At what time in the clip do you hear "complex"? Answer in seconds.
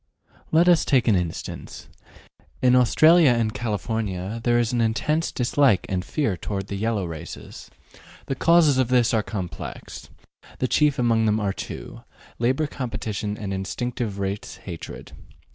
9.21-10.09